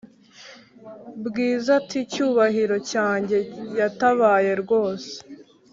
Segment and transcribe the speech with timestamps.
[1.27, 3.37] bwiza ati"cyubahiro cyanjye
[3.79, 5.11] yatabaye rwose"